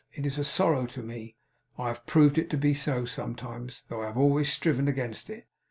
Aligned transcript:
It 0.15 0.25
is 0.25 0.39
a 0.39 0.43
sorrow 0.43 0.87
to 0.87 1.03
me. 1.03 1.35
I 1.77 1.89
have 1.89 2.07
proved 2.07 2.39
it 2.39 2.49
to 2.49 2.57
be 2.57 2.73
so 2.73 3.05
sometimes, 3.05 3.83
though 3.87 4.01
I 4.01 4.07
have 4.07 4.17
always 4.17 4.51
striven 4.51 4.87
against 4.87 5.29
it. 5.29 5.45